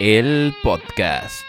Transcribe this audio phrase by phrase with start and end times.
[0.00, 1.44] El podcast.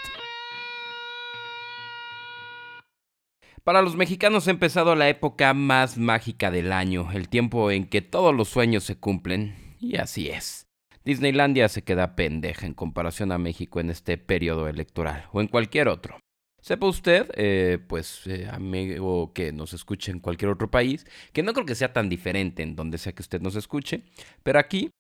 [3.64, 8.02] Para los mexicanos ha empezado la época más mágica del año, el tiempo en que
[8.02, 10.66] todos los sueños se cumplen, y así es.
[11.06, 15.88] Disneylandia se queda pendeja en comparación a México en este periodo electoral o en cualquier
[15.88, 16.18] otro.
[16.62, 21.54] Sepa usted, eh, pues eh, amigo que nos escuche en cualquier otro país, que no
[21.54, 24.04] creo que sea tan diferente en donde sea que usted nos escuche,
[24.44, 24.92] pero aquí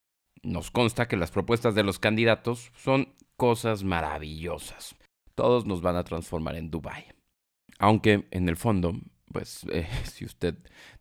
[0.41, 4.95] nos consta que las propuestas de los candidatos son cosas maravillosas.
[5.35, 7.05] Todos nos van a transformar en Dubai.
[7.77, 8.93] Aunque en el fondo,
[9.31, 10.55] pues eh, si usted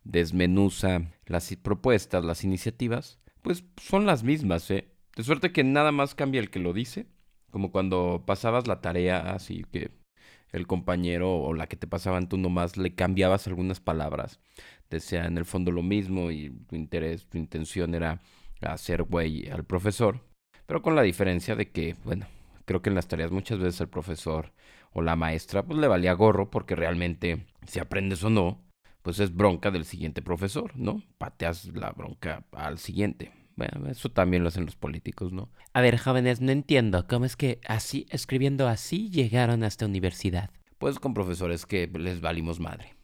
[0.05, 4.89] desmenuza las propuestas, las iniciativas, pues son las mismas, ¿eh?
[5.17, 7.07] De suerte que nada más cambia el que lo dice,
[7.51, 9.91] como cuando pasabas la tarea así que
[10.53, 14.41] el compañero o la que te pasaban tú nomás le cambiabas algunas palabras.
[14.91, 18.21] Decía en el fondo lo mismo y tu interés, tu intención era
[18.63, 20.21] hacer güey al profesor,
[20.67, 22.27] pero con la diferencia de que, bueno,
[22.65, 24.53] creo que en las tareas muchas veces el profesor
[24.93, 28.65] o la maestra pues le valía gorro porque realmente si aprendes o no,
[29.03, 31.03] pues es bronca del siguiente profesor, ¿no?
[31.19, 33.33] Pateas la bronca al siguiente.
[33.59, 35.51] Bueno, eso también lo hacen los políticos, ¿no?
[35.73, 40.51] A ver, jóvenes, no entiendo cómo es que así, escribiendo así, llegaron a esta universidad.
[40.79, 42.95] Pues con profesores que les valimos madre.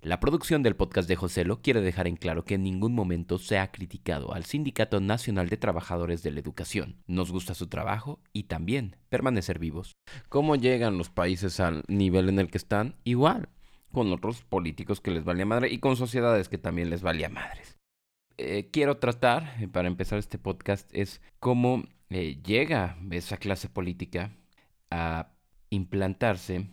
[0.00, 3.58] La producción del podcast de Joselo quiere dejar en claro que en ningún momento se
[3.58, 7.02] ha criticado al Sindicato Nacional de Trabajadores de la Educación.
[7.08, 9.96] Nos gusta su trabajo y también permanecer vivos.
[10.28, 12.94] ¿Cómo llegan los países al nivel en el que están?
[13.02, 13.48] Igual,
[13.90, 17.79] con otros políticos que les valía madre y con sociedades que también les valía madres.
[18.42, 24.34] Eh, quiero tratar, eh, para empezar este podcast, es cómo eh, llega esa clase política
[24.90, 25.28] a
[25.68, 26.70] implantarse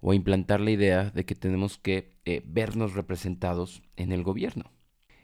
[0.00, 4.72] o implantar la idea de que tenemos que vernos representados en el gobierno.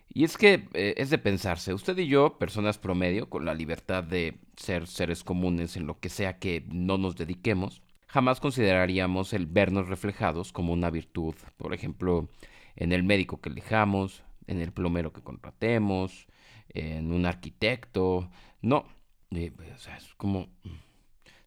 [0.08, 4.38] Y es que es de pensarse, usted y yo, personas promedio, con la libertad de
[4.56, 9.88] ser seres comunes en lo que sea que no nos dediquemos, jamás consideraríamos el vernos
[9.88, 11.34] reflejados como una virtud.
[11.56, 12.28] Por ejemplo,
[12.76, 16.26] en el médico que elijamos, en el plomero que contratemos,
[16.68, 18.30] en un arquitecto.
[18.62, 18.86] No,
[19.30, 20.48] eh, o sea, es como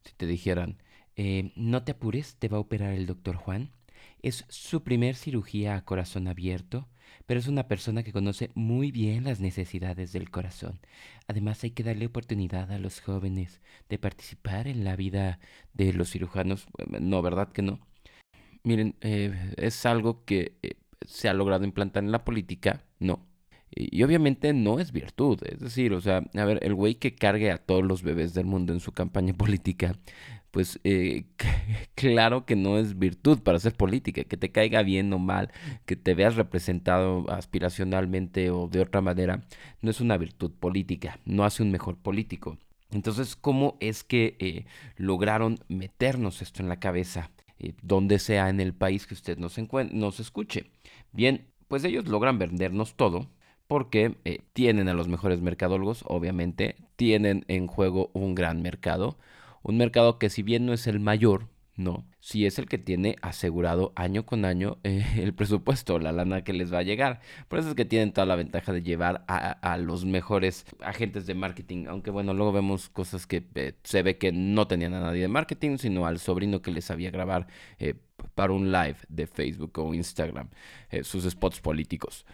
[0.04, 0.78] si te dijeran,
[1.16, 3.72] eh, no te apures, te va a operar el doctor Juan.
[4.22, 6.88] Es su primer cirugía a corazón abierto,
[7.26, 10.80] pero es una persona que conoce muy bien las necesidades del corazón.
[11.28, 15.40] Además hay que darle oportunidad a los jóvenes de participar en la vida
[15.74, 16.68] de los cirujanos.
[16.88, 17.80] No, ¿verdad que no?
[18.64, 20.58] Miren, eh, es algo que
[21.06, 23.26] se ha logrado implantar en la política, no.
[23.72, 27.52] Y, obviamente no es virtud, es decir, o sea, a ver, el güey que cargue
[27.52, 29.96] a todos los bebés del mundo en su campaña política,
[30.52, 31.26] pues eh,
[31.96, 35.52] claro que no es virtud para hacer política, que te caiga bien o mal,
[35.86, 39.44] que te veas representado aspiracionalmente o de otra manera,
[39.82, 42.58] no es una virtud política, no hace un mejor político.
[42.92, 44.66] Entonces, ¿cómo es que eh,
[44.98, 47.30] lograron meternos esto en la cabeza?
[47.62, 49.58] Eh, donde sea en el país que usted nos,
[49.92, 50.72] nos escuche.
[51.12, 53.28] Bien, pues ellos logran vendernos todo
[53.68, 59.18] porque eh, tienen a los mejores mercadólogos, obviamente, tienen en juego un gran mercado,
[59.62, 61.47] un mercado que si bien no es el mayor,
[61.80, 66.44] no, si es el que tiene asegurado año con año eh, el presupuesto, la lana
[66.44, 67.22] que les va a llegar.
[67.47, 71.36] Por eso es que tienen toda la ventaja de llevar a, los mejores agentes de
[71.36, 75.22] marketing, aunque bueno, luego vemos cosas que eh, se ve que no tenían a nadie
[75.22, 77.47] de marketing, sino al sobrino que les sabía grabar
[77.80, 77.96] eh,
[78.35, 80.50] para un live de Facebook o Instagram
[81.03, 82.25] sus spots políticos.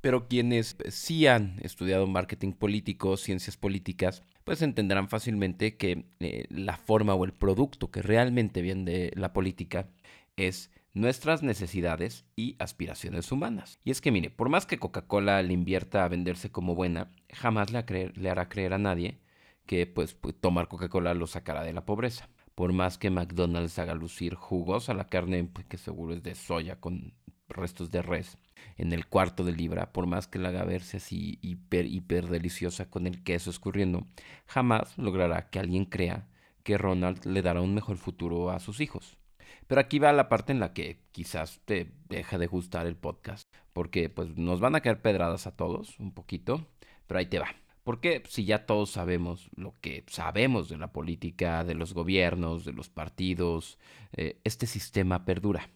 [0.00, 6.76] Pero quienes sí han estudiado marketing político, ciencias políticas, pues entenderán fácilmente que eh, la
[6.76, 9.88] forma o el producto que realmente viene de la política
[10.36, 13.80] es nuestras necesidades y aspiraciones humanas.
[13.84, 17.72] Y es que mire, por más que Coca-Cola le invierta a venderse como buena, jamás
[17.72, 19.18] le, le hará creer a nadie
[19.66, 22.28] que pues, pues tomar Coca-Cola lo sacará de la pobreza.
[22.56, 26.80] Por más que McDonald's haga lucir jugosa la carne, pues, que seguro es de soya
[26.80, 27.12] con
[27.50, 28.38] restos de res,
[28.78, 32.88] en el cuarto de libra, por más que la haga verse así hiper, hiper deliciosa
[32.88, 34.06] con el queso escurriendo,
[34.46, 36.28] jamás logrará que alguien crea
[36.62, 39.18] que Ronald le dará un mejor futuro a sus hijos.
[39.66, 43.54] Pero aquí va la parte en la que quizás te deja de gustar el podcast,
[43.74, 46.66] porque pues nos van a caer pedradas a todos un poquito,
[47.06, 47.48] pero ahí te va.
[47.86, 52.72] Porque si ya todos sabemos lo que sabemos de la política, de los gobiernos, de
[52.72, 53.78] los partidos,
[54.12, 55.70] eh, este sistema perdura.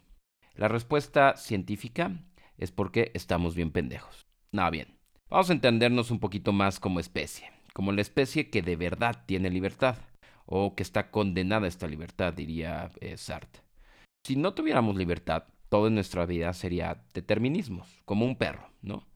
[0.57, 2.11] La respuesta científica
[2.59, 4.27] es porque estamos bien pendejos.
[4.51, 4.99] Nada bien.
[5.29, 9.49] Vamos a entendernos un poquito más como especie, como la especie que de verdad tiene
[9.49, 9.97] libertad,
[10.47, 13.63] o que está condenada a esta libertad, diría eh, Sartre.
[14.27, 19.07] Si no tuviéramos libertad, toda nuestra vida sería determinismos, como un perro, ¿no?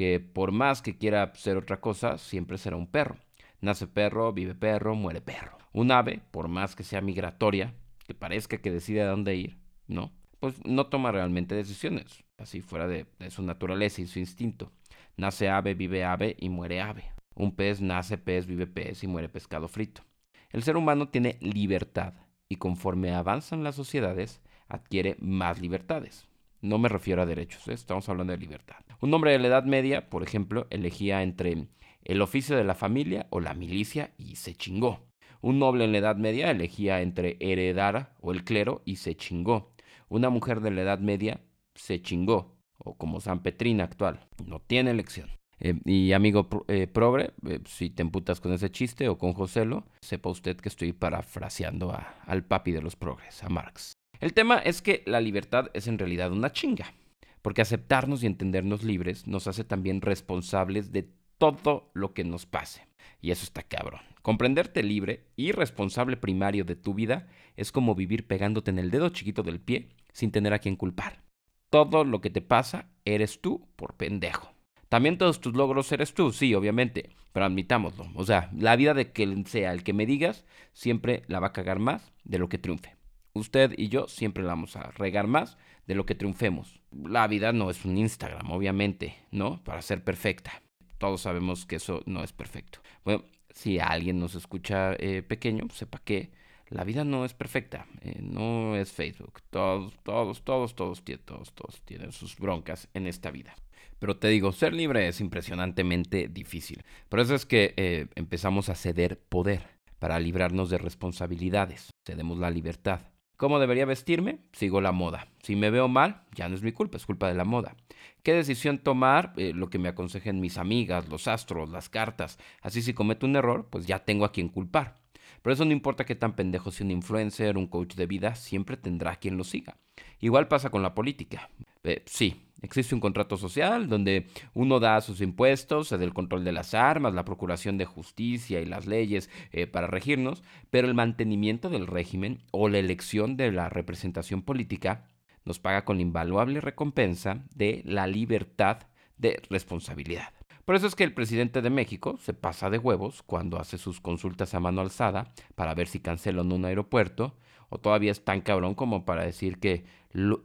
[0.00, 3.18] Que por más que quiera ser otra cosa, siempre será un perro.
[3.60, 5.58] Nace perro, vive perro, muere perro.
[5.74, 7.74] Un ave, por más que sea migratoria,
[8.06, 9.58] que parezca que decide a dónde ir,
[9.88, 10.10] ¿no?
[10.38, 14.72] Pues no toma realmente decisiones, así fuera de, de su naturaleza y su instinto.
[15.18, 17.12] Nace ave, vive ave y muere ave.
[17.34, 20.00] Un pez nace pez, vive pez y muere pescado frito.
[20.48, 22.14] El ser humano tiene libertad
[22.48, 26.26] y conforme avanzan las sociedades adquiere más libertades.
[26.62, 27.72] No me refiero a derechos, ¿eh?
[27.72, 28.76] estamos hablando de libertad.
[29.00, 31.68] Un hombre de la Edad Media, por ejemplo, elegía entre
[32.04, 35.06] el oficio de la familia o la milicia y se chingó.
[35.40, 39.72] Un noble en la Edad Media elegía entre heredar o el clero y se chingó.
[40.08, 41.40] Una mujer de la Edad Media
[41.74, 45.30] se chingó, o como San Petrina actual, no tiene elección.
[45.60, 47.32] Eh, y amigo eh, progre,
[47.66, 51.96] si te emputas con ese chiste o con Joselo, sepa usted que estoy parafraseando
[52.26, 53.94] al papi de los progres, a Marx.
[54.20, 56.92] El tema es que la libertad es en realidad una chinga,
[57.40, 61.08] porque aceptarnos y entendernos libres nos hace también responsables de
[61.38, 62.86] todo lo que nos pase.
[63.22, 64.02] Y eso está cabrón.
[64.20, 69.08] Comprenderte libre y responsable primario de tu vida es como vivir pegándote en el dedo
[69.08, 71.22] chiquito del pie sin tener a quien culpar.
[71.70, 74.52] Todo lo que te pasa eres tú por pendejo.
[74.90, 78.10] También todos tus logros eres tú, sí, obviamente, pero admitámoslo.
[78.14, 80.44] O sea, la vida de que sea el que me digas
[80.74, 82.99] siempre la va a cagar más de lo que triunfe
[83.32, 85.56] usted y yo siempre la vamos a regar más
[85.86, 86.80] de lo que triunfemos.
[86.92, 89.62] La vida no es un Instagram, obviamente, ¿no?
[89.64, 90.62] Para ser perfecta.
[90.98, 92.80] Todos sabemos que eso no es perfecto.
[93.04, 96.30] Bueno, si alguien nos escucha eh, pequeño, sepa que
[96.68, 99.40] la vida no es perfecta, eh, no es Facebook.
[99.50, 103.56] Todos, todos, todos, todos, todos, todos tienen sus broncas en esta vida.
[103.98, 106.84] Pero te digo, ser libre es impresionantemente difícil.
[107.08, 111.90] Por eso es que eh, empezamos a ceder poder para librarnos de responsabilidades.
[112.06, 113.09] Cedemos la libertad.
[113.40, 114.40] ¿Cómo debería vestirme?
[114.52, 115.26] Sigo la moda.
[115.42, 117.74] Si me veo mal, ya no es mi culpa, es culpa de la moda.
[118.22, 119.32] ¿Qué decisión tomar?
[119.38, 122.38] Eh, lo que me aconsejen mis amigas, los astros, las cartas.
[122.60, 125.00] Así si cometo un error, pues ya tengo a quien culpar.
[125.40, 128.76] Pero eso no importa qué tan pendejo sea un influencer, un coach de vida, siempre
[128.76, 129.78] tendrá quien lo siga.
[130.18, 131.48] Igual pasa con la política.
[131.82, 136.74] Eh, sí, Existe un contrato social donde uno da sus impuestos, el control de las
[136.74, 141.86] armas, la procuración de justicia y las leyes eh, para regirnos, pero el mantenimiento del
[141.86, 145.06] régimen o la elección de la representación política
[145.44, 148.78] nos paga con la invaluable recompensa de la libertad
[149.16, 150.34] de responsabilidad.
[150.66, 154.00] Por eso es que el presidente de México se pasa de huevos cuando hace sus
[154.00, 157.34] consultas a mano alzada para ver si cancelan un aeropuerto,
[157.70, 159.84] o todavía es tan cabrón como para decir que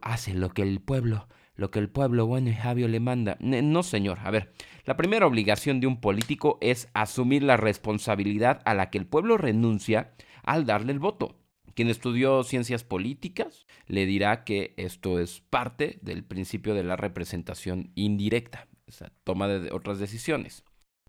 [0.00, 3.36] hace lo que el pueblo lo que el pueblo bueno y sabio le manda.
[3.40, 4.18] No, señor.
[4.22, 4.52] A ver,
[4.84, 9.36] la primera obligación de un político es asumir la responsabilidad a la que el pueblo
[9.36, 10.12] renuncia
[10.42, 11.36] al darle el voto.
[11.74, 17.90] Quien estudió ciencias políticas le dirá que esto es parte del principio de la representación
[17.94, 20.64] indirecta, esa toma de otras decisiones.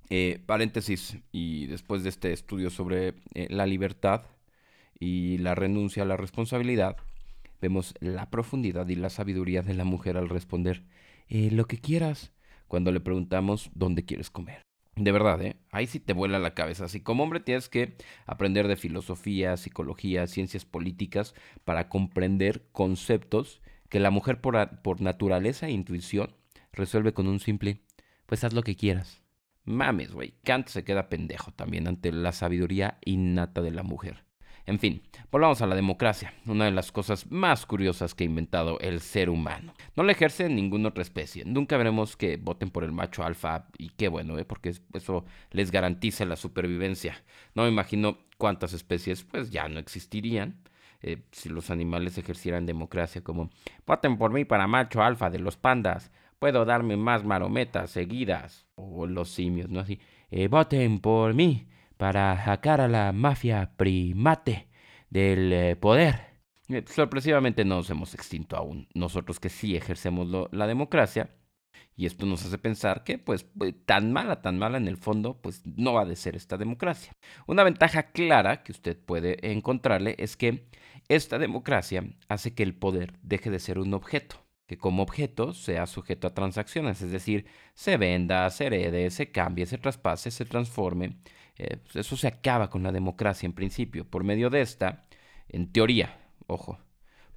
[0.10, 4.24] Eh, paréntesis, y después de este estudio sobre eh, la libertad
[5.00, 6.98] y la renuncia a la responsabilidad,
[7.62, 10.84] Vemos la profundidad y la sabiduría de la mujer al responder
[11.28, 12.34] eh, lo que quieras
[12.68, 14.62] cuando le preguntamos dónde quieres comer.
[14.96, 15.58] De verdad, ¿eh?
[15.72, 16.86] Ahí sí te vuela la cabeza.
[16.86, 17.96] Así como hombre tienes que
[18.26, 25.68] aprender de filosofía, psicología, ciencias políticas para comprender conceptos que la mujer por, por naturaleza
[25.68, 26.36] e intuición
[26.74, 27.84] resuelve con un simple,
[28.26, 29.22] pues haz lo que quieras.
[29.66, 30.34] Mames, güey.
[30.44, 34.27] Kant se queda pendejo también ante la sabiduría innata de la mujer.
[34.68, 38.78] En fin, volvamos a la democracia, una de las cosas más curiosas que ha inventado
[38.82, 39.74] el ser humano.
[39.96, 41.46] No la ejerce ninguna otra especie.
[41.46, 44.44] Nunca veremos que voten por el macho alfa y qué bueno, ¿eh?
[44.44, 47.24] porque eso les garantiza la supervivencia.
[47.56, 50.60] No me imagino cuántas especies pues ya no existirían.
[51.02, 53.50] Eh, si los animales ejercieran democracia como
[53.86, 58.68] voten por mí para macho alfa de los pandas, puedo darme más marometas seguidas.
[58.76, 59.80] O los simios, ¿no?
[59.80, 61.68] Así, eh, voten por mí
[61.98, 64.68] para sacar a la mafia primate
[65.10, 66.28] del eh, poder.
[66.70, 71.30] Eh, sorpresivamente no nos hemos extinto aún, nosotros que sí ejercemos la democracia,
[71.98, 75.42] y esto nos hace pensar que, pues, eh, tan mala, tan mala en el fondo,
[75.42, 77.12] pues no va a ser esta democracia.
[77.48, 80.68] Una ventaja clara que usted puede encontrarle es que
[81.10, 85.88] esta democracia hace que el poder deje de ser un objeto, que como objeto sea
[85.88, 91.18] sujeto a transacciones, es decir, se venda, se herede, se cambie, se traspase, se transforme,
[91.58, 94.06] eh, pues, eso se acaba con la democracia en principio.
[94.06, 95.08] Por medio de esta,
[95.50, 96.80] en teoría, ojo,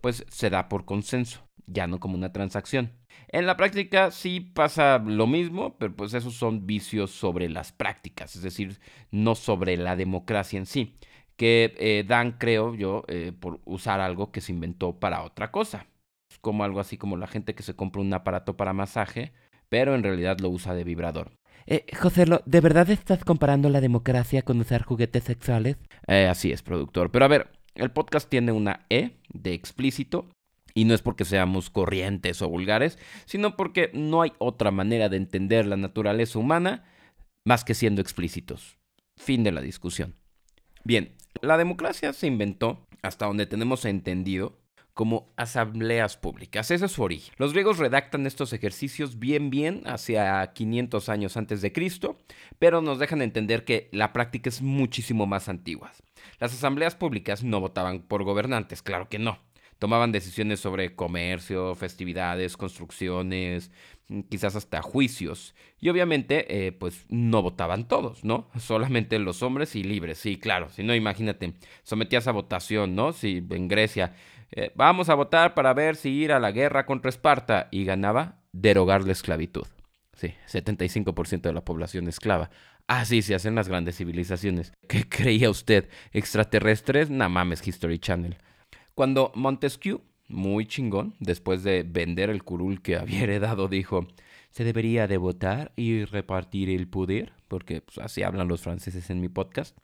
[0.01, 2.93] pues se da por consenso, ya no como una transacción.
[3.29, 8.35] En la práctica sí pasa lo mismo, pero pues esos son vicios sobre las prácticas,
[8.37, 8.81] es decir,
[9.13, 10.97] no sobre la democracia en sí,
[11.37, 15.87] que eh, dan, creo yo, eh, por usar algo que se inventó para otra cosa.
[16.41, 19.33] Como algo así como la gente que se compra un aparato para masaje,
[19.69, 21.33] pero en realidad lo usa de vibrador.
[21.67, 25.77] Eh, José, ¿de verdad estás comparando la democracia con usar juguetes sexuales?
[26.07, 27.11] Eh, así es, productor.
[27.11, 30.29] Pero a ver, el podcast tiene una E de explícito
[30.75, 35.17] y no es porque seamos corrientes o vulgares, sino porque no hay otra manera de
[35.17, 36.85] entender la naturaleza humana
[37.45, 38.79] más que siendo explícitos.
[39.17, 40.15] Fin de la discusión.
[40.85, 44.60] Bien, la democracia se inventó, hasta donde tenemos entendido,
[45.01, 46.71] como asambleas públicas.
[46.71, 47.33] Ese es su origen.
[47.39, 52.19] Los griegos redactan estos ejercicios bien bien hacia 500 años antes de Cristo,
[52.59, 55.91] pero nos dejan entender que la práctica es muchísimo más antigua.
[56.39, 59.39] Las asambleas públicas no votaban por gobernantes, claro que no.
[59.79, 63.71] Tomaban decisiones sobre comercio, festividades, construcciones,
[64.29, 65.55] quizás hasta juicios.
[65.81, 68.51] Y obviamente, eh, pues no votaban todos, ¿no?
[68.59, 70.69] Solamente los hombres y libres, sí, claro.
[70.69, 71.55] Si no, imagínate,
[71.85, 73.15] sometías a votación, ¿no?
[73.15, 74.15] Si en Grecia
[74.53, 78.41] eh, vamos a votar para ver si ir a la guerra contra Esparta y ganaba
[78.53, 79.67] derogar la esclavitud.
[80.15, 82.51] Sí, 75% de la población esclava.
[82.87, 84.73] Así se hacen las grandes civilizaciones.
[84.89, 85.89] ¿Qué creía usted?
[86.13, 87.09] ¿Extraterrestres?
[87.11, 88.37] Nada mames, History Channel.
[88.95, 94.07] Cuando Montesquieu, muy chingón, después de vender el curul que había heredado, dijo,
[94.51, 99.21] se debería de votar y repartir el poder, porque pues, así hablan los franceses en
[99.21, 99.79] mi podcast.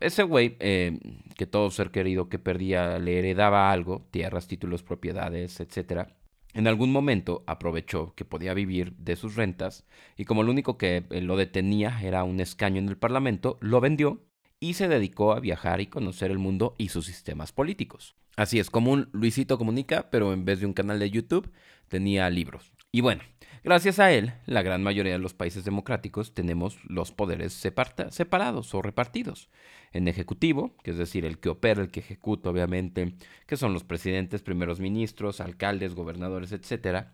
[0.00, 0.98] Ese güey, eh,
[1.36, 6.08] que todo ser querido que perdía le heredaba algo, tierras, títulos, propiedades, etc.,
[6.54, 9.84] en algún momento aprovechó que podía vivir de sus rentas
[10.16, 13.80] y como lo único que eh, lo detenía era un escaño en el Parlamento, lo
[13.80, 14.22] vendió
[14.60, 18.14] y se dedicó a viajar y conocer el mundo y sus sistemas políticos.
[18.36, 21.52] Así es, como un Luisito Comunica, pero en vez de un canal de YouTube,
[21.88, 22.72] tenía libros.
[22.90, 23.22] Y bueno,
[23.64, 28.82] Gracias a él, la gran mayoría de los países democráticos tenemos los poderes separados o
[28.82, 29.48] repartidos.
[29.94, 33.14] En ejecutivo, que es decir, el que opera, el que ejecuta, obviamente,
[33.46, 37.06] que son los presidentes, primeros ministros, alcaldes, gobernadores, etc.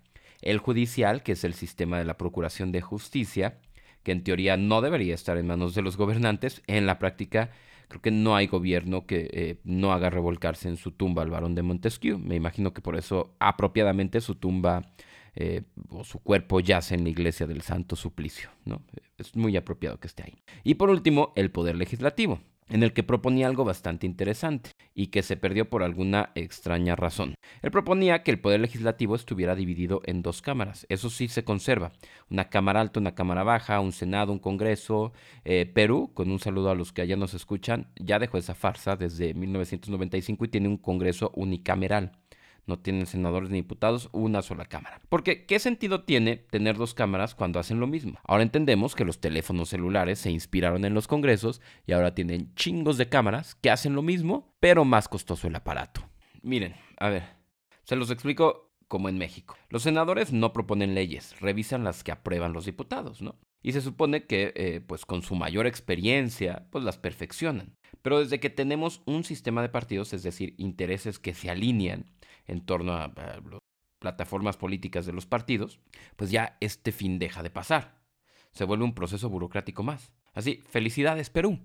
[0.43, 3.61] El judicial, que es el sistema de la procuración de justicia,
[4.03, 7.53] que en teoría no debería estar en manos de los gobernantes, en la práctica
[7.87, 11.55] creo que no hay gobierno que eh, no haga revolcarse en su tumba al varón
[11.55, 12.19] de Montesquieu.
[12.19, 14.93] Me imagino que por eso apropiadamente su tumba
[15.35, 18.51] eh, o su cuerpo yace en la iglesia del Santo Suplicio.
[18.65, 18.83] ¿no?
[19.19, 20.43] Es muy apropiado que esté ahí.
[20.65, 25.23] Y por último, el poder legislativo en el que proponía algo bastante interesante y que
[25.23, 27.35] se perdió por alguna extraña razón.
[27.63, 30.87] Él proponía que el poder legislativo estuviera dividido en dos cámaras.
[30.89, 31.93] Eso sí se conserva.
[32.31, 35.13] Una cámara alta, una cámara baja, un senado, un congreso.
[35.45, 38.97] Eh, Perú, con un saludo a los que allá nos escuchan, ya dejó esa farsa
[38.97, 42.13] desde 1995 y tiene un congreso unicameral
[42.71, 45.01] no tienen senadores ni diputados, una sola cámara.
[45.09, 48.19] Porque, ¿qué sentido tiene tener dos cámaras cuando hacen lo mismo?
[48.25, 52.97] Ahora entendemos que los teléfonos celulares se inspiraron en los congresos y ahora tienen chingos
[52.97, 56.09] de cámaras que hacen lo mismo, pero más costoso el aparato.
[56.43, 57.25] Miren, a ver,
[57.83, 59.57] se los explico como en México.
[59.69, 63.37] Los senadores no proponen leyes, revisan las que aprueban los diputados, ¿no?
[63.63, 67.77] Y se supone que, eh, pues con su mayor experiencia, pues las perfeccionan.
[68.03, 72.07] Pero desde que tenemos un sistema de partidos, es decir, intereses que se alinean
[72.51, 73.61] en torno a, las
[73.99, 75.81] plataformas políticas de los partidos,
[76.17, 78.01] pues ya este fin deja de pasar.
[78.53, 80.13] Se vuelve un proceso burocrático más.
[80.33, 81.61] Así, felicidades Perú.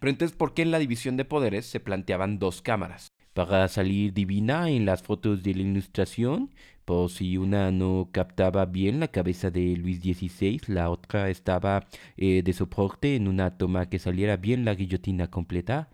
[0.00, 3.08] Pero entonces, ¿por qué en la división de poderes se planteaban dos cámaras?
[3.32, 6.50] Para salir divina en las fotos de la ilustración,
[6.84, 12.42] por si una no captaba bien la cabeza de Luis XVI, la otra estaba eh,
[12.42, 15.90] de soporte en una toma que saliera bien la guillotina completa.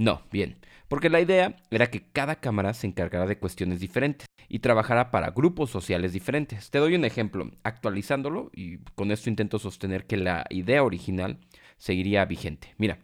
[0.00, 0.56] No, bien,
[0.88, 5.32] porque la idea era que cada cámara se encargara de cuestiones diferentes y trabajara para
[5.32, 6.70] grupos sociales diferentes.
[6.70, 11.38] Te doy un ejemplo, actualizándolo y con esto intento sostener que la idea original
[11.76, 12.74] seguiría vigente.
[12.78, 12.98] Mira,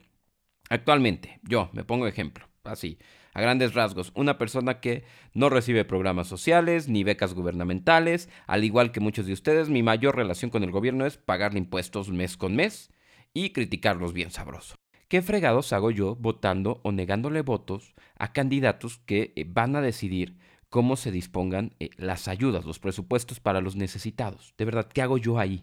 [0.70, 2.96] actualmente, yo me pongo ejemplo, así,
[3.34, 8.90] a grandes rasgos, una persona que no recibe programas sociales ni becas gubernamentales, al igual
[8.90, 12.56] que muchos de ustedes, mi mayor relación con el gobierno es pagarle impuestos mes con
[12.56, 12.90] mes
[13.34, 14.75] y criticarlos bien sabroso.
[15.08, 20.36] ¿Qué fregados hago yo votando o negándole votos a candidatos que eh, van a decidir
[20.68, 24.52] cómo se dispongan eh, las ayudas, los presupuestos para los necesitados?
[24.58, 25.62] De verdad, ¿qué hago yo ahí?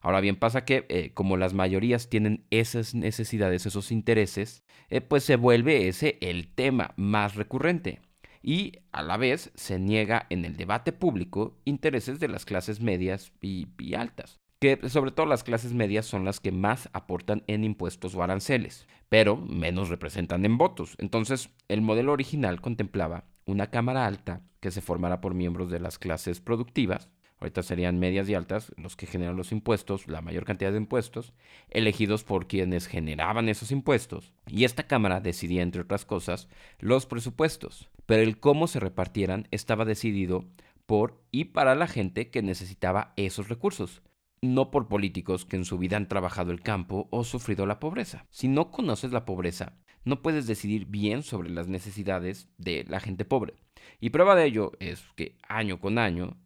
[0.00, 4.62] Ahora bien, pasa que eh, como las mayorías tienen esas necesidades, esos intereses,
[5.08, 8.00] pues se vuelve ese el tema más recurrente.
[8.40, 13.32] Y a la vez se niega en el debate público intereses de las clases medias
[13.40, 18.14] y altas que sobre todo las clases medias son las que más aportan en impuestos
[18.14, 20.94] o aranceles, pero menos representan en votos.
[20.98, 25.98] Entonces, el modelo original contemplaba una Cámara Alta que se formara por miembros de las
[25.98, 30.72] clases productivas, ahorita serían medias y altas, los que generan los impuestos, la mayor cantidad
[30.72, 31.34] de impuestos,
[31.70, 34.32] elegidos por quienes generaban esos impuestos.
[34.46, 36.48] Y esta Cámara decidía, entre otras cosas,
[36.78, 40.46] los presupuestos, pero el cómo se repartieran estaba decidido
[40.86, 44.02] por y para la gente que necesitaba esos recursos.
[44.42, 48.26] No por políticos que en su vida han trabajado el campo o sufrido la pobreza.
[48.30, 49.74] Si no conoces la pobreza,
[50.04, 53.54] no puedes decidir bien sobre las necesidades de la gente pobre.
[54.00, 56.36] Y prueba de ello es que año con año,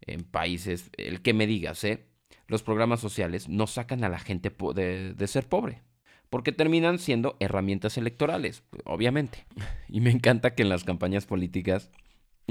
[0.00, 2.06] en países, el que me digas, ¿eh?
[2.46, 5.82] los programas sociales no sacan a la gente de, de ser pobre
[6.30, 9.44] porque terminan siendo herramientas electorales, obviamente.
[9.88, 11.90] Y me encanta que en las campañas políticas,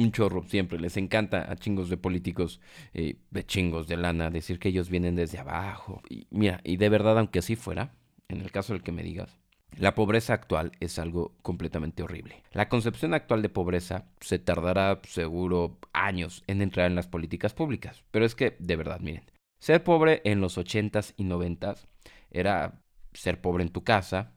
[0.03, 2.59] un chorro siempre, les encanta a chingos de políticos,
[2.93, 6.01] eh, de chingos de lana, decir que ellos vienen desde abajo.
[6.09, 7.93] Y mira, y de verdad, aunque así fuera,
[8.27, 9.39] en el caso del que me digas,
[9.77, 12.43] la pobreza actual es algo completamente horrible.
[12.51, 18.03] La concepción actual de pobreza se tardará seguro años en entrar en las políticas públicas.
[18.11, 19.23] Pero es que, de verdad, miren,
[19.59, 21.85] ser pobre en los 80s y 90s
[22.31, 22.81] era
[23.13, 24.33] ser pobre en tu casa,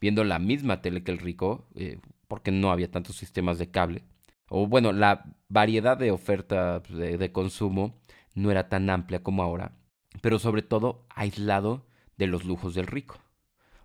[0.00, 4.04] viendo la misma tele que el rico, eh, porque no había tantos sistemas de cable.
[4.48, 7.94] O bueno, la variedad de oferta de, de consumo
[8.34, 9.72] no era tan amplia como ahora,
[10.20, 11.86] pero sobre todo aislado
[12.16, 13.18] de los lujos del rico.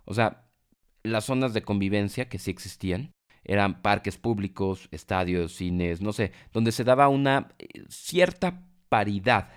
[0.04, 0.44] O sea,
[1.02, 3.12] las zonas de convivencia que sí existían
[3.44, 9.50] eran parques públicos, estadios, cines, no sé, donde se daba una eh, cierta paridad.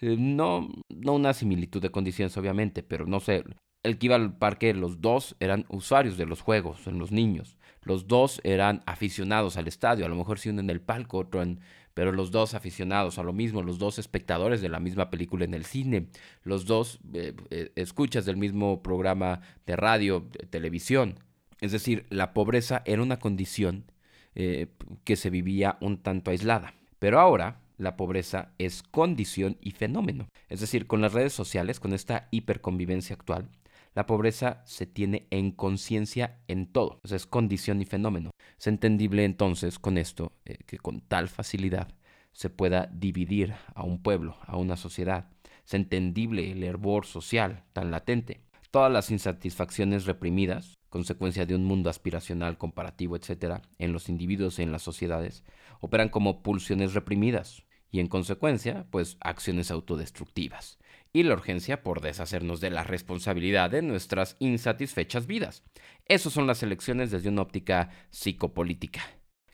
[0.00, 3.44] Eh, no, no una similitud de condiciones, obviamente, pero no sé,
[3.82, 7.56] el que iba al parque, los dos eran usuarios de los juegos, en los niños.
[7.82, 11.42] Los dos eran aficionados al estadio, a lo mejor sí uno en el palco, otro
[11.42, 11.60] en...
[11.92, 15.54] Pero los dos aficionados a lo mismo, los dos espectadores de la misma película en
[15.54, 16.06] el cine,
[16.44, 21.18] los dos eh, eh, escuchas del mismo programa de radio, de televisión.
[21.60, 23.90] Es decir, la pobreza era una condición
[24.36, 24.68] eh,
[25.04, 26.74] que se vivía un tanto aislada.
[27.00, 30.28] Pero ahora la pobreza es condición y fenómeno.
[30.48, 33.48] Es decir, con las redes sociales, con esta hiperconvivencia actual,
[33.94, 38.30] la pobreza se tiene en conciencia en todo, es condición y fenómeno.
[38.58, 41.88] Es entendible entonces con esto eh, que con tal facilidad
[42.32, 45.30] se pueda dividir a un pueblo, a una sociedad.
[45.66, 48.42] Es entendible el hervor social tan latente.
[48.70, 54.62] Todas las insatisfacciones reprimidas, consecuencia de un mundo aspiracional, comparativo, etc., en los individuos y
[54.62, 55.42] en las sociedades,
[55.80, 60.78] operan como pulsiones reprimidas y en consecuencia, pues acciones autodestructivas
[61.12, 65.62] y la urgencia por deshacernos de la responsabilidad de nuestras insatisfechas vidas.
[66.06, 69.02] Esas son las elecciones desde una óptica psicopolítica,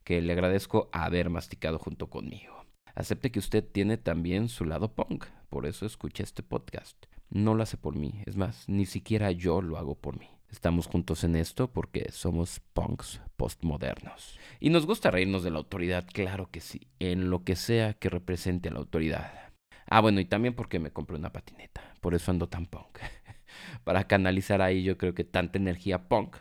[0.05, 2.65] que le agradezco haber masticado junto conmigo.
[2.95, 6.97] Acepte que usted tiene también su lado punk, por eso escucha este podcast.
[7.29, 10.29] No lo hace por mí, es más, ni siquiera yo lo hago por mí.
[10.51, 14.39] Estamos juntos en esto porque somos punks postmodernos.
[14.61, 18.09] Y nos gusta reírnos de la autoridad, claro que sí, en lo que sea que
[18.09, 19.46] represente a la autoridad.
[19.89, 21.95] Ah, bueno, y también porque me compré una patineta.
[22.01, 22.99] Por eso ando tan punk.
[23.85, 26.37] Para canalizar ahí yo creo que tanta energía punk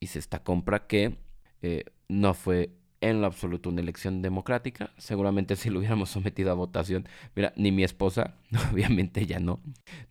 [0.00, 1.16] hice esta compra que
[1.62, 4.92] eh, no fue en lo absoluto una elección democrática.
[4.98, 8.36] Seguramente si lo hubiéramos sometido a votación, mira, ni mi esposa,
[8.72, 9.60] obviamente ya no,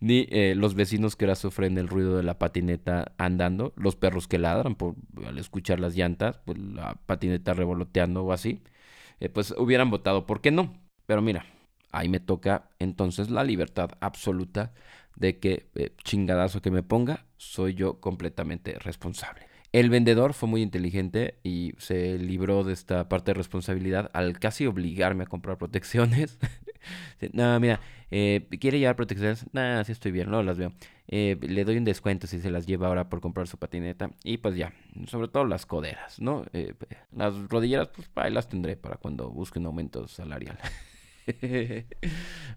[0.00, 4.28] ni eh, los vecinos que ahora sufren el ruido de la patineta andando, los perros
[4.28, 8.62] que ladran por, al escuchar las llantas, pues la patineta revoloteando o así,
[9.20, 10.72] eh, pues hubieran votado, ¿por qué no?
[11.06, 11.44] Pero mira,
[11.92, 14.72] ahí me toca entonces la libertad absoluta
[15.16, 19.46] de que eh, chingadazo que me ponga, soy yo completamente responsable.
[19.72, 24.66] El vendedor fue muy inteligente y se libró de esta parte de responsabilidad al casi
[24.66, 26.38] obligarme a comprar protecciones.
[27.32, 29.46] no, mira, eh, ¿quiere llevar protecciones?
[29.52, 30.72] Nah, sí estoy bien, no las veo.
[31.08, 34.10] Eh, le doy un descuento si se las lleva ahora por comprar su patineta.
[34.24, 34.74] Y pues ya,
[35.06, 36.44] sobre todo las coderas, ¿no?
[37.12, 40.58] las rodilleras, pues ahí las tendré para cuando busque un aumento salarial.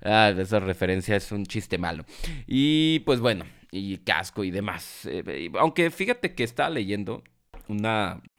[0.02, 2.06] ah, esa referencia es un chiste malo.
[2.48, 5.06] Y pues bueno, y casco y demás.
[5.06, 7.24] Eh, aunque fíjate que estaba leyendo
[7.68, 7.86] un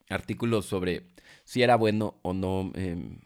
[0.09, 1.07] artículo sobre
[1.45, 3.19] si era bueno o no em,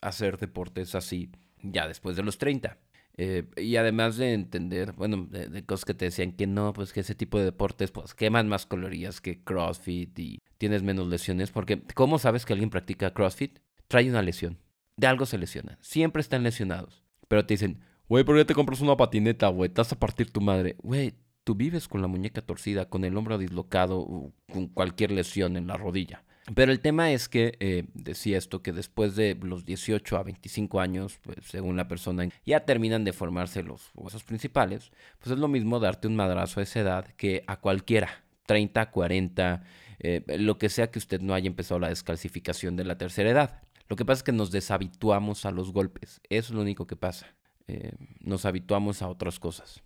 [0.00, 1.30] hacer deportes así
[1.62, 2.78] ya después de los 30.
[3.16, 7.00] Eh, y además de entender, bueno, de, cosas que te decían que no, pues que
[7.00, 11.50] ese tipo de deportes pues queman más calorías que CrossFit y tienes menos lesiones.
[11.50, 13.60] Porque, ¿cómo sabes que alguien practica CrossFit?
[13.88, 14.58] Trae una lesión
[14.96, 15.78] de algo se lesionan.
[15.80, 17.02] Siempre están lesionados.
[17.28, 19.70] Pero te dicen, güey, ¿por qué te compras una patineta, güey?
[19.70, 20.76] Te a partir tu madre.
[20.82, 25.66] Güey, tú vives con la muñeca torcida, con el hombro dislocado, con cualquier lesión en
[25.66, 26.24] la rodilla.
[26.54, 30.78] Pero el tema es que eh, decía esto, que después de los 18 a 25
[30.78, 35.48] años, pues según la persona, ya terminan de formarse los huesos principales, pues es lo
[35.48, 39.64] mismo darte un madrazo a esa edad que a cualquiera, 30, 40,
[40.00, 43.62] eh, lo que sea que usted no haya empezado la descalcificación de la tercera edad.
[43.88, 46.20] Lo que pasa es que nos deshabituamos a los golpes.
[46.28, 47.36] Eso es lo único que pasa.
[47.66, 49.82] Eh, nos habituamos a otras cosas.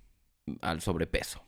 [0.61, 1.43] Al sobrepeso.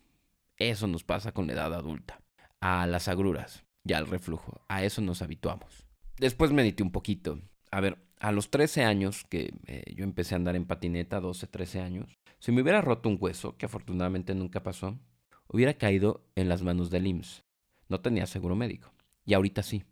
[0.56, 2.20] Eso nos pasa con la edad adulta.
[2.60, 4.64] A las agruras y al reflujo.
[4.68, 5.86] A eso nos habituamos.
[6.18, 7.40] Después medité un poquito.
[7.70, 11.46] A ver, a los 13 años que eh, yo empecé a andar en patineta, 12,
[11.46, 14.98] 13 años, Si me hubiera roto un hueso, que afortunadamente nunca pasó,
[15.46, 17.44] hubiera caído en las manos del IMSS.
[17.88, 18.94] No tenía seguro médico.
[19.26, 19.84] Y ahorita sí.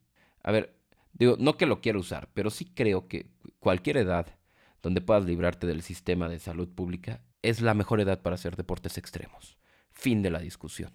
[0.42, 0.77] A ver,
[1.18, 3.26] digo, no que lo quiera usar, pero sí creo que
[3.58, 4.26] cualquier edad
[4.82, 8.98] donde puedas librarte del sistema de salud pública es la mejor edad para hacer deportes
[8.98, 9.58] extremos.
[9.92, 10.92] Fin de la discusión.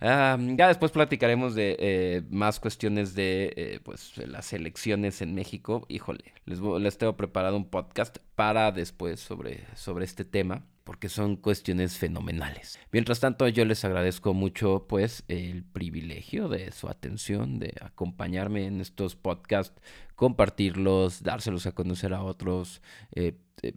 [0.00, 5.86] ya después platicaremos de eh, más cuestiones de eh, pues, las elecciones en México.
[5.88, 11.36] Híjole, les, les tengo preparado un podcast para después sobre, sobre este tema porque son
[11.36, 12.78] cuestiones fenomenales.
[12.92, 18.80] Mientras tanto, yo les agradezco mucho pues el privilegio de su atención, de acompañarme en
[18.80, 19.80] estos podcasts,
[20.14, 23.72] compartirlos, dárselos a conocer a otros, eh, eh,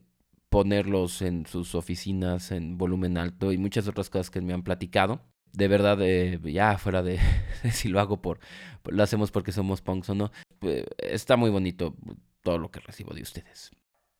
[0.49, 5.21] ponerlos en sus oficinas en volumen alto y muchas otras cosas que me han platicado.
[5.53, 7.19] De verdad, eh, ya fuera de,
[7.71, 8.39] si lo hago por,
[8.85, 10.31] lo hacemos porque somos punks o no,
[10.97, 11.95] está muy bonito
[12.41, 13.71] todo lo que recibo de ustedes.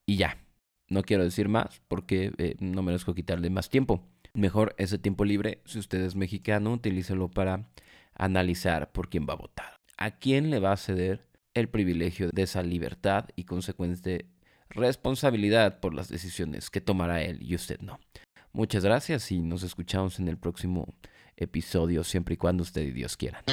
[0.06, 0.38] Y ya,
[0.90, 4.04] no quiero decir más porque eh, no merezco quitarle más tiempo.
[4.34, 7.68] Mejor ese tiempo libre, si usted es mexicano, utilícelo para
[8.14, 9.78] analizar por quién va a votar.
[9.98, 14.28] ¿A quién le va a ceder el privilegio de esa libertad y consecuente
[14.70, 18.00] responsabilidad por las decisiones que tomará él y usted no?
[18.54, 20.96] Muchas gracias y nos escuchamos en el próximo
[21.36, 23.44] episodio, siempre y cuando usted y Dios quieran.